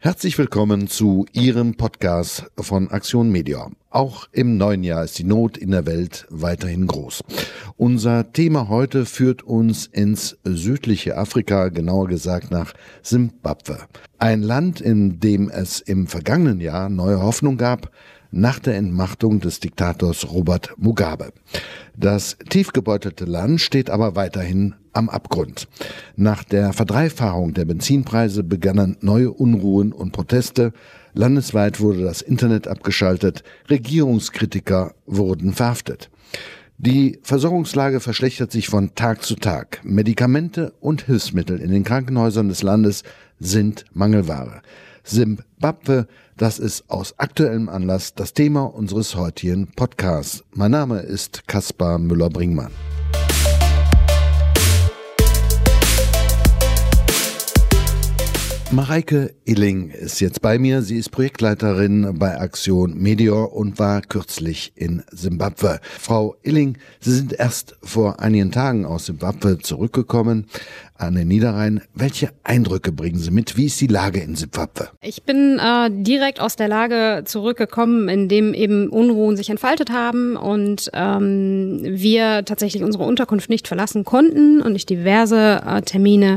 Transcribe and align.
Herzlich 0.00 0.38
willkommen 0.38 0.86
zu 0.86 1.26
Ihrem 1.32 1.74
Podcast 1.74 2.46
von 2.56 2.88
Aktion 2.88 3.30
Media. 3.30 3.68
Auch 3.90 4.28
im 4.30 4.56
neuen 4.56 4.84
Jahr 4.84 5.02
ist 5.02 5.18
die 5.18 5.24
Not 5.24 5.58
in 5.58 5.72
der 5.72 5.86
Welt 5.86 6.24
weiterhin 6.30 6.86
groß. 6.86 7.24
Unser 7.76 8.32
Thema 8.32 8.68
heute 8.68 9.06
führt 9.06 9.42
uns 9.42 9.86
ins 9.86 10.38
südliche 10.44 11.18
Afrika, 11.18 11.68
genauer 11.70 12.06
gesagt 12.06 12.52
nach 12.52 12.74
Simbabwe. 13.02 13.80
Ein 14.18 14.42
Land, 14.42 14.80
in 14.80 15.18
dem 15.18 15.50
es 15.50 15.80
im 15.80 16.06
vergangenen 16.06 16.60
Jahr 16.60 16.88
neue 16.88 17.20
Hoffnung 17.20 17.56
gab, 17.56 17.90
nach 18.30 18.58
der 18.58 18.76
Entmachtung 18.76 19.40
des 19.40 19.60
Diktators 19.60 20.30
Robert 20.30 20.74
Mugabe. 20.76 21.32
Das 21.96 22.36
tiefgebeutelte 22.48 23.24
Land 23.24 23.60
steht 23.60 23.90
aber 23.90 24.16
weiterhin 24.16 24.74
am 24.92 25.08
Abgrund. 25.08 25.68
Nach 26.16 26.44
der 26.44 26.72
Verdreifachung 26.72 27.54
der 27.54 27.64
Benzinpreise 27.64 28.42
begannen 28.42 28.96
neue 29.00 29.30
Unruhen 29.30 29.92
und 29.92 30.12
Proteste. 30.12 30.72
Landesweit 31.14 31.80
wurde 31.80 32.02
das 32.02 32.22
Internet 32.22 32.68
abgeschaltet. 32.68 33.42
Regierungskritiker 33.70 34.94
wurden 35.06 35.52
verhaftet. 35.52 36.10
Die 36.80 37.18
Versorgungslage 37.22 37.98
verschlechtert 37.98 38.52
sich 38.52 38.68
von 38.68 38.94
Tag 38.94 39.24
zu 39.24 39.34
Tag. 39.34 39.80
Medikamente 39.82 40.72
und 40.78 41.06
Hilfsmittel 41.06 41.60
in 41.60 41.72
den 41.72 41.82
Krankenhäusern 41.82 42.48
des 42.48 42.62
Landes 42.62 43.02
sind 43.40 43.84
Mangelware. 43.92 44.62
Simbabwe, 45.08 46.06
das 46.36 46.58
ist 46.58 46.90
aus 46.90 47.18
aktuellem 47.18 47.68
Anlass 47.68 48.14
das 48.14 48.34
Thema 48.34 48.64
unseres 48.64 49.16
heutigen 49.16 49.66
Podcasts. 49.68 50.44
Mein 50.54 50.72
Name 50.72 51.00
ist 51.00 51.48
Kaspar 51.48 51.98
Müller-Bringmann. 51.98 52.72
Mareike 58.70 59.34
Illing 59.46 59.88
ist 59.88 60.20
jetzt 60.20 60.42
bei 60.42 60.58
mir. 60.58 60.82
Sie 60.82 60.98
ist 60.98 61.08
Projektleiterin 61.08 62.18
bei 62.18 62.38
Aktion 62.38 62.98
Meteor 62.98 63.54
und 63.54 63.78
war 63.78 64.02
kürzlich 64.02 64.72
in 64.74 65.02
Simbabwe. 65.10 65.80
Frau 65.98 66.36
Illing, 66.42 66.76
Sie 67.00 67.12
sind 67.12 67.32
erst 67.32 67.76
vor 67.82 68.20
einigen 68.20 68.52
Tagen 68.52 68.84
aus 68.84 69.06
Simbabwe 69.06 69.58
zurückgekommen 69.58 70.48
an 70.98 71.14
den 71.14 71.28
Niederrhein. 71.28 71.80
Welche 71.94 72.30
Eindrücke 72.44 72.92
bringen 72.92 73.18
Sie 73.18 73.30
mit? 73.30 73.56
Wie 73.56 73.66
ist 73.66 73.80
die 73.80 73.86
Lage 73.86 74.20
in 74.20 74.36
Simbabwe? 74.36 74.90
Ich 75.00 75.22
bin 75.22 75.58
äh, 75.58 75.88
direkt 75.90 76.38
aus 76.38 76.56
der 76.56 76.68
Lage 76.68 77.22
zurückgekommen, 77.24 78.10
in 78.10 78.28
dem 78.28 78.52
eben 78.52 78.90
Unruhen 78.90 79.38
sich 79.38 79.48
entfaltet 79.48 79.90
haben 79.90 80.36
und 80.36 80.90
ähm, 80.92 81.80
wir 81.84 82.44
tatsächlich 82.44 82.82
unsere 82.82 83.04
Unterkunft 83.04 83.48
nicht 83.48 83.66
verlassen 83.66 84.04
konnten 84.04 84.60
und 84.60 84.76
ich 84.76 84.84
diverse 84.84 85.62
äh, 85.66 85.80
Termine 85.80 86.36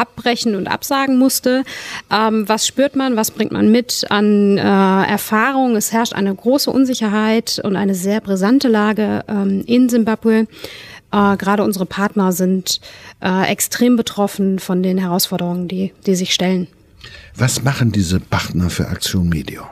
abbrechen 0.00 0.54
und 0.54 0.66
absagen 0.66 1.18
musste. 1.18 1.64
Ähm, 2.10 2.48
was 2.48 2.66
spürt 2.66 2.96
man, 2.96 3.16
was 3.16 3.30
bringt 3.30 3.52
man 3.52 3.70
mit 3.70 4.06
an 4.08 4.58
äh, 4.58 4.60
Erfahrung? 4.62 5.76
Es 5.76 5.92
herrscht 5.92 6.14
eine 6.14 6.34
große 6.34 6.70
Unsicherheit 6.70 7.60
und 7.62 7.76
eine 7.76 7.94
sehr 7.94 8.20
brisante 8.20 8.68
Lage 8.68 9.24
ähm, 9.28 9.62
in 9.66 9.88
Simbabwe. 9.88 10.46
Äh, 11.12 11.36
Gerade 11.36 11.62
unsere 11.64 11.86
Partner 11.86 12.32
sind 12.32 12.80
äh, 13.22 13.50
extrem 13.50 13.96
betroffen 13.96 14.58
von 14.58 14.82
den 14.82 14.98
Herausforderungen, 14.98 15.68
die, 15.68 15.92
die 16.06 16.14
sich 16.14 16.32
stellen. 16.32 16.66
Was 17.36 17.62
machen 17.62 17.92
diese 17.92 18.20
Partner 18.20 18.70
für 18.70 18.88
Aktion 18.88 19.28
Media? 19.28 19.70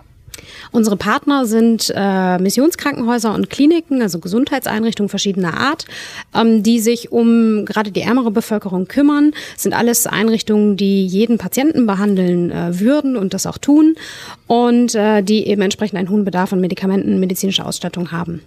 Unsere 0.72 0.96
Partner 0.96 1.46
sind 1.46 1.92
äh, 1.94 2.38
Missionskrankenhäuser 2.38 3.34
und 3.34 3.50
Kliniken, 3.50 4.02
also 4.02 4.18
Gesundheitseinrichtungen 4.18 5.08
verschiedener 5.08 5.58
Art, 5.58 5.86
ähm, 6.34 6.62
die 6.62 6.80
sich 6.80 7.12
um 7.12 7.64
gerade 7.64 7.90
die 7.90 8.02
ärmere 8.02 8.30
Bevölkerung 8.30 8.88
kümmern. 8.88 9.32
Das 9.54 9.62
sind 9.62 9.72
alles 9.72 10.06
Einrichtungen, 10.06 10.76
die 10.76 11.06
jeden 11.06 11.38
Patienten 11.38 11.86
behandeln 11.86 12.50
äh, 12.50 12.80
würden 12.80 13.16
und 13.16 13.34
das 13.34 13.46
auch 13.46 13.58
tun 13.58 13.94
und 14.46 14.94
äh, 14.94 15.22
die 15.22 15.46
eben 15.46 15.62
entsprechend 15.62 15.98
einen 15.98 16.10
hohen 16.10 16.24
Bedarf 16.24 16.52
an 16.52 16.60
Medikamenten, 16.60 17.20
medizinischer 17.20 17.66
Ausstattung 17.66 18.12
haben. 18.12 18.42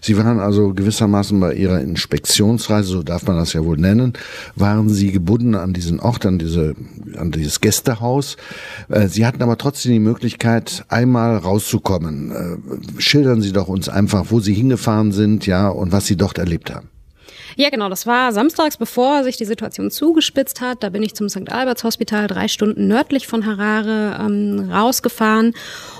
Sie 0.00 0.16
waren 0.16 0.40
also 0.40 0.72
gewissermaßen 0.74 1.38
bei 1.40 1.54
Ihrer 1.54 1.80
Inspektionsreise, 1.80 2.88
so 2.88 3.02
darf 3.02 3.26
man 3.26 3.36
das 3.36 3.52
ja 3.52 3.64
wohl 3.64 3.76
nennen, 3.76 4.12
waren 4.54 4.88
Sie 4.88 5.12
gebunden 5.12 5.54
an 5.54 5.72
diesen 5.72 6.00
Ort, 6.00 6.24
an 6.26 6.38
diese, 6.38 6.74
an 7.16 7.30
dieses 7.30 7.60
Gästehaus. 7.60 8.36
Äh, 8.88 9.08
Sie 9.08 9.26
hatten 9.26 9.42
aber 9.42 9.58
trotzdem 9.58 9.92
die 9.92 9.98
Möglichkeit, 9.98 10.84
einmal 10.88 11.36
rauszukommen. 11.36 12.30
Äh, 12.30 13.00
schildern 13.00 13.42
Sie 13.42 13.52
doch 13.52 13.68
uns 13.68 13.88
einfach, 13.88 14.26
wo 14.30 14.40
Sie 14.40 14.54
hingefahren 14.54 15.12
sind, 15.12 15.46
ja, 15.46 15.68
und 15.68 15.92
was 15.92 16.06
Sie 16.06 16.16
dort 16.16 16.38
erlebt 16.38 16.74
haben. 16.74 16.88
Ja, 17.56 17.70
genau. 17.70 17.88
Das 17.88 18.06
war 18.06 18.32
samstags, 18.32 18.76
bevor 18.76 19.24
sich 19.24 19.36
die 19.36 19.44
Situation 19.44 19.90
zugespitzt 19.90 20.60
hat. 20.60 20.82
Da 20.82 20.90
bin 20.90 21.02
ich 21.02 21.14
zum 21.14 21.28
St. 21.28 21.50
Alberts 21.50 21.82
Hospital 21.82 22.26
drei 22.28 22.46
Stunden 22.46 22.86
nördlich 22.86 23.26
von 23.26 23.46
Harare 23.46 24.16
ähm, 24.20 24.70
rausgefahren 24.70 25.54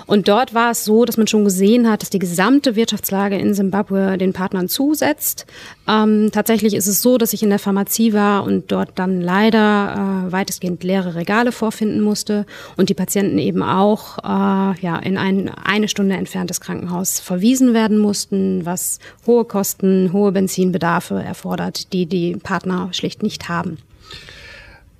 und 0.08 0.26
dort 0.26 0.54
war 0.54 0.70
es 0.70 0.86
so, 0.86 1.04
dass 1.04 1.18
man 1.18 1.26
schon 1.26 1.44
gesehen 1.44 1.86
hat, 1.86 2.00
dass 2.00 2.08
die 2.08 2.18
gesamte 2.18 2.76
Wirtschaftslage 2.76 3.36
in 3.36 3.52
Simbabwe 3.52 4.16
den 4.16 4.32
Partnern 4.32 4.66
zusetzt. 4.66 5.44
Ähm, 5.86 6.30
tatsächlich 6.32 6.72
ist 6.72 6.86
es 6.86 7.02
so, 7.02 7.18
dass 7.18 7.34
ich 7.34 7.42
in 7.42 7.50
der 7.50 7.58
Pharmazie 7.58 8.14
war 8.14 8.44
und 8.44 8.72
dort 8.72 8.92
dann 8.94 9.20
leider 9.20 10.26
äh, 10.26 10.32
weitestgehend 10.32 10.82
leere 10.82 11.14
Regale 11.14 11.52
vorfinden 11.52 12.00
musste 12.00 12.46
und 12.78 12.88
die 12.88 12.94
Patienten 12.94 13.36
eben 13.36 13.62
auch 13.62 14.16
äh, 14.20 14.80
ja, 14.80 14.96
in 14.96 15.18
ein 15.18 15.50
eine 15.50 15.88
Stunde 15.88 16.16
entferntes 16.16 16.62
Krankenhaus 16.62 17.20
verwiesen 17.20 17.74
werden 17.74 17.98
mussten, 17.98 18.64
was 18.64 19.00
hohe 19.26 19.44
Kosten, 19.44 20.14
hohe 20.14 20.32
Benzinbedarfe 20.32 21.22
erfordert, 21.22 21.92
die 21.92 22.06
die 22.06 22.36
Partner 22.36 22.88
schlicht 22.92 23.22
nicht 23.22 23.50
haben. 23.50 23.76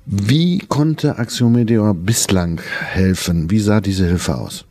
Wie 0.04 0.58
konnte 0.58 1.16
Meteor 1.40 1.94
bislang 1.94 2.60
helfen? 2.90 3.50
Wie 3.50 3.60
sah 3.60 3.80
diese 3.80 4.06
Hilfe 4.06 4.36
aus? 4.36 4.67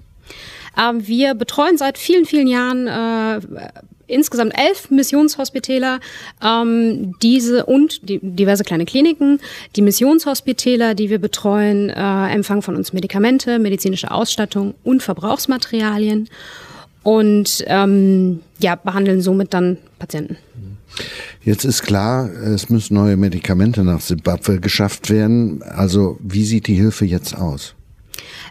Ähm, 0.80 1.08
wir 1.08 1.34
betreuen 1.34 1.78
seit 1.78 1.98
vielen, 1.98 2.26
vielen 2.26 2.48
Jahren 2.48 2.88
äh, 2.88 3.40
insgesamt 4.08 4.54
elf 4.58 4.90
Missionshospitäler, 4.90 6.00
ähm, 6.44 7.16
diese 7.22 7.66
und 7.66 8.10
die, 8.10 8.20
diverse 8.22 8.64
kleine 8.64 8.86
Kliniken. 8.86 9.40
Die 9.76 9.82
Missionshospitäler, 9.82 10.96
die 10.96 11.10
wir 11.10 11.20
betreuen, 11.20 11.90
äh, 11.90 12.28
empfangen 12.30 12.62
von 12.62 12.76
uns 12.76 12.94
Medikamente, 12.94 13.60
medizinische 13.60 14.12
Ausstattung 14.12 14.74
und 14.84 15.04
Verbrauchsmaterialien 15.04 16.30
und 17.04 17.64
ähm, 17.68 18.42
ja, 18.60 18.76
behandeln 18.76 19.22
somit 19.22 19.54
dann 19.54 19.78
Patienten. 20.00 20.38
Jetzt 21.44 21.64
ist 21.64 21.84
klar, 21.84 22.30
es 22.30 22.70
müssen 22.70 22.96
neue 22.96 23.18
Medikamente 23.18 23.84
nach 23.84 24.02
Simbabwe 24.02 24.60
geschafft 24.60 25.10
werden. 25.10 25.62
Also 25.64 26.18
wie 26.22 26.44
sieht 26.44 26.68
die 26.68 26.74
Hilfe 26.76 27.06
jetzt 27.06 27.38
aus? 27.38 27.77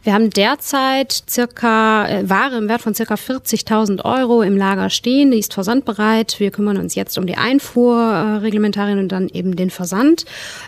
Wir 0.06 0.14
haben 0.14 0.30
derzeit 0.30 1.24
circa 1.28 2.06
äh, 2.06 2.30
Ware 2.30 2.58
im 2.58 2.68
Wert 2.68 2.80
von 2.80 2.94
circa 2.94 3.14
40.000 3.14 4.04
Euro 4.04 4.42
im 4.42 4.56
Lager 4.56 4.88
stehen. 4.88 5.32
Die 5.32 5.40
ist 5.40 5.52
versandbereit. 5.52 6.36
Wir 6.38 6.52
kümmern 6.52 6.76
uns 6.76 6.94
jetzt 6.94 7.18
um 7.18 7.26
die 7.26 7.36
Einfuhrreglementarien 7.36 9.00
und 9.00 9.10
dann 9.10 9.28
eben 9.28 9.56
den 9.56 9.68
Versand. 9.68 10.24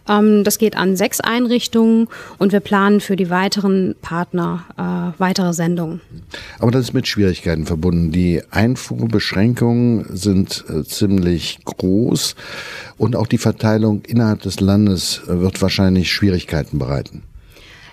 Ähm, 0.09 0.43
das 0.43 0.59
geht 0.59 0.77
an 0.77 0.97
sechs 0.97 1.21
Einrichtungen 1.21 2.09
und 2.39 2.51
wir 2.51 2.59
planen 2.59 2.99
für 3.01 3.15
die 3.15 3.31
weiteren 3.31 3.95
Partner 4.03 4.65
äh, 4.77 5.21
weitere 5.21 5.53
Sendungen. 5.53 6.01
Aber 6.59 6.73
das 6.73 6.87
ist 6.87 6.93
mit 6.93 7.07
Schwierigkeiten 7.07 7.65
verbunden. 7.65 8.11
Die 8.11 8.43
Einfuhrbeschränkungen 8.51 10.17
sind 10.17 10.65
äh, 10.69 10.83
ziemlich 10.83 11.61
groß 11.65 12.35
und 12.97 13.15
auch 13.15 13.29
die 13.29 13.39
Verteilung 13.39 14.03
innerhalb 14.05 14.43
des 14.43 14.59
Landes 14.59 15.21
wird 15.29 15.63
wahrscheinlich 15.63 16.11
Schwierigkeiten 16.11 16.81
bereiten. 16.81 17.23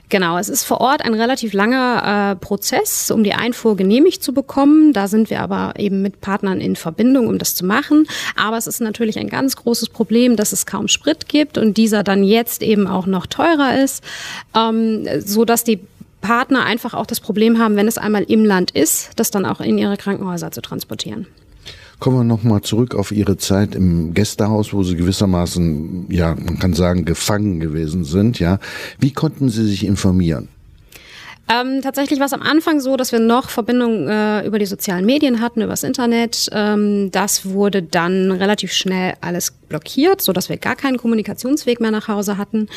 Genau, 0.10 0.38
es 0.38 0.50
ist 0.50 0.64
vor 0.64 0.82
Ort 0.82 1.04
ein 1.04 1.14
relativ 1.14 1.54
langer 1.54 2.32
äh, 2.32 2.36
Prozess, 2.36 3.10
um 3.10 3.24
die 3.24 3.34
Einfuhr 3.34 3.76
genehmigt 3.76 4.24
zu 4.24 4.34
bekommen. 4.34 4.94
Da 4.94 5.08
sind 5.08 5.30
wir 5.30 5.42
aber 5.42 5.74
eben 5.78 6.02
mit 6.02 6.22
Partnern 6.22 6.62
in 6.62 6.76
Verbindung, 6.76 7.28
um 7.28 7.40
das 7.40 7.56
zu 7.56 7.66
machen. 7.66 8.08
Aber 8.36 8.58
es 8.58 8.68
ist 8.68 8.82
natürlich 8.82 9.18
ein 9.18 9.30
ganz 9.30 9.56
großes 9.56 9.90
Problem, 9.90 10.36
dass 10.36 10.52
es 10.52 10.66
kaum 10.66 10.88
Sprit 10.88 11.28
gibt 11.28 11.58
und 11.58 11.78
dieser 11.78 12.04
dann 12.04 12.24
jetzt 12.24 12.62
eben 12.62 12.88
auch 12.88 13.08
noch 13.08 13.26
teurer 13.26 13.82
ist, 13.84 14.04
ähm, 14.56 15.08
so 15.20 15.44
dass 15.44 15.64
die 15.64 15.80
Partner 16.22 16.66
einfach 16.66 16.94
auch 16.94 17.06
das 17.06 17.20
Problem 17.20 17.60
haben, 17.60 17.76
wenn 17.76 17.88
es 17.88 17.98
einmal 17.98 18.24
im 18.24 18.46
Land 18.46 18.72
ist, 18.72 19.12
das 19.16 19.32
dann 19.32 19.46
auch 19.46 19.60
in 19.60 19.78
ihre 19.78 19.98
Krankenhäuser 19.98 20.52
zu 20.52 20.62
transportieren. 20.62 21.28
Kommen 22.00 22.18
wir 22.18 22.24
nochmal 22.24 22.62
zurück 22.62 22.94
auf 22.96 23.12
Ihre 23.12 23.38
Zeit 23.38 23.74
im 23.74 24.14
Gästehaus, 24.14 24.74
wo 24.74 24.84
Sie 24.84 24.96
gewissermaßen, 24.96 26.08
ja, 26.10 26.36
man 26.36 26.60
kann 26.60 26.74
sagen, 26.74 27.06
gefangen 27.06 27.60
gewesen 27.60 28.04
sind, 28.04 28.40
ja. 28.40 28.60
Wie 29.00 29.12
konnten 29.12 29.50
Sie 29.50 29.66
sich 29.66 29.86
informieren? 29.86 30.50
Ähm, 31.48 31.82
tatsächlich 31.82 32.20
war 32.20 32.26
es 32.26 32.34
am 32.34 32.42
Anfang 32.42 32.80
so, 32.80 32.98
dass 32.98 33.12
wir 33.12 33.20
noch 33.20 33.50
Verbindung 33.50 34.08
äh, 34.08 34.46
über 34.48 34.58
die 34.58 34.66
sozialen 34.66 35.06
Medien 35.06 35.42
hatten, 35.42 35.62
übers 35.62 35.84
Internet. 35.84 36.50
Ähm, 36.52 37.12
das 37.12 37.46
wurde 37.46 37.84
dann 37.84 38.32
relativ 38.32 38.74
schnell 38.74 39.14
alles 39.22 39.52
blockiert, 39.52 40.22
so 40.22 40.34
dass 40.34 40.50
wir 40.50 40.58
gar 40.58 40.76
keinen 40.76 40.98
Kommunikationsweg 40.98 41.80
mehr 41.80 41.92
nach 41.92 42.08
Hause 42.08 42.38
hatten. 42.38 42.68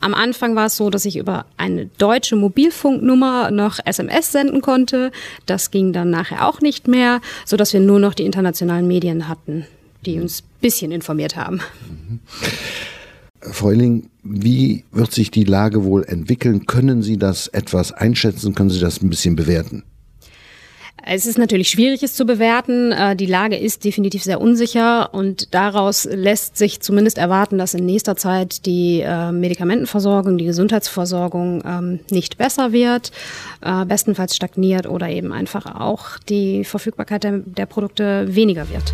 Am 0.00 0.12
Anfang 0.12 0.56
war 0.56 0.66
es 0.66 0.76
so, 0.76 0.90
dass 0.90 1.04
ich 1.04 1.16
über 1.16 1.46
eine 1.56 1.86
deutsche 1.86 2.34
Mobilfunknummer 2.34 3.52
noch 3.52 3.78
SMS 3.84 4.32
senden 4.32 4.60
konnte. 4.60 5.12
Das 5.46 5.70
ging 5.70 5.92
dann 5.92 6.10
nachher 6.10 6.48
auch 6.48 6.60
nicht 6.60 6.88
mehr, 6.88 7.20
so 7.44 7.56
dass 7.56 7.72
wir 7.72 7.80
nur 7.80 8.00
noch 8.00 8.14
die 8.14 8.24
internationalen 8.24 8.88
Medien 8.88 9.28
hatten, 9.28 9.66
die 10.04 10.18
uns 10.18 10.42
bisschen 10.60 10.90
informiert 10.90 11.36
haben. 11.36 11.60
Mhm. 11.88 12.20
Frau 13.52 13.70
Illing, 13.70 14.08
Wie 14.28 14.84
wird 14.92 15.12
sich 15.12 15.30
die 15.30 15.44
Lage 15.44 15.84
wohl 15.84 16.04
entwickeln? 16.04 16.66
Können 16.66 17.02
Sie 17.02 17.16
das 17.16 17.48
etwas 17.48 17.92
einschätzen? 17.92 18.54
Können 18.54 18.70
Sie 18.70 18.80
das 18.80 19.02
ein 19.02 19.08
bisschen 19.08 19.36
bewerten? 19.36 19.84
Es 21.08 21.24
ist 21.24 21.38
natürlich 21.38 21.68
schwierig, 21.68 22.02
es 22.02 22.14
zu 22.14 22.26
bewerten. 22.26 22.90
Äh, 22.90 23.14
die 23.14 23.26
Lage 23.26 23.56
ist 23.56 23.84
definitiv 23.84 24.24
sehr 24.24 24.40
unsicher 24.40 25.14
und 25.14 25.54
daraus 25.54 26.04
lässt 26.04 26.56
sich 26.56 26.80
zumindest 26.80 27.16
erwarten, 27.16 27.58
dass 27.58 27.74
in 27.74 27.86
nächster 27.86 28.16
Zeit 28.16 28.66
die 28.66 29.02
äh, 29.02 29.30
Medikamentenversorgung, 29.30 30.36
die 30.36 30.46
Gesundheitsversorgung 30.46 31.62
ähm, 31.64 32.00
nicht 32.10 32.38
besser 32.38 32.72
wird, 32.72 33.12
äh, 33.60 33.84
bestenfalls 33.84 34.34
stagniert 34.34 34.88
oder 34.88 35.08
eben 35.08 35.32
einfach 35.32 35.78
auch 35.78 36.18
die 36.28 36.64
Verfügbarkeit 36.64 37.22
der, 37.22 37.38
der 37.38 37.66
Produkte 37.66 38.26
weniger 38.34 38.68
wird. 38.68 38.92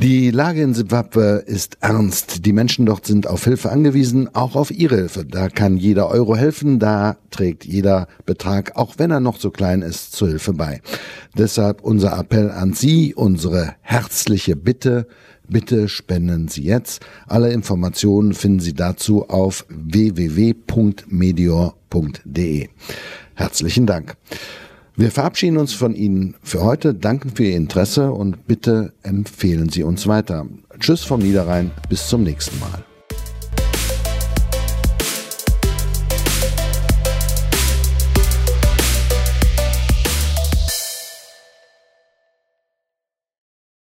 Die 0.00 0.30
Lage 0.30 0.62
in 0.62 0.74
Simbabwe 0.74 1.42
ist 1.44 1.78
ernst. 1.80 2.46
Die 2.46 2.52
Menschen 2.52 2.86
dort 2.86 3.04
sind 3.04 3.26
auf 3.26 3.42
Hilfe 3.42 3.72
angewiesen, 3.72 4.32
auch 4.32 4.54
auf 4.54 4.70
ihre 4.70 4.94
Hilfe. 4.94 5.24
Da 5.24 5.48
kann 5.48 5.76
jeder 5.76 6.08
Euro 6.08 6.36
helfen, 6.36 6.78
da 6.78 7.16
trägt 7.32 7.64
jeder 7.64 8.06
Betrag, 8.24 8.76
auch 8.76 8.94
wenn 8.98 9.10
er 9.10 9.18
noch 9.18 9.40
so 9.40 9.50
klein 9.50 9.82
ist, 9.82 10.12
zur 10.12 10.28
Hilfe 10.28 10.52
bei. 10.52 10.80
Deshalb 11.36 11.80
unser 11.82 12.16
Appell 12.16 12.52
an 12.52 12.74
Sie, 12.74 13.12
unsere 13.12 13.74
herzliche 13.80 14.54
Bitte, 14.54 15.08
bitte 15.48 15.88
spenden 15.88 16.46
Sie 16.46 16.62
jetzt. 16.62 17.04
Alle 17.26 17.52
Informationen 17.52 18.34
finden 18.34 18.60
Sie 18.60 18.74
dazu 18.74 19.28
auf 19.28 19.66
www.medior.de. 19.68 21.08
Herzlichen 23.34 23.86
Dank. 23.86 24.16
Wir 24.98 25.12
verabschieden 25.12 25.58
uns 25.58 25.74
von 25.74 25.94
Ihnen 25.94 26.34
für 26.42 26.64
heute, 26.64 26.92
danken 26.92 27.30
für 27.30 27.44
Ihr 27.44 27.56
Interesse 27.56 28.10
und 28.10 28.48
bitte 28.48 28.92
empfehlen 29.04 29.68
Sie 29.68 29.84
uns 29.84 30.08
weiter. 30.08 30.44
Tschüss 30.80 31.04
vom 31.04 31.20
Niederrhein, 31.20 31.70
bis 31.88 32.08
zum 32.08 32.24
nächsten 32.24 32.58
Mal. 32.58 32.87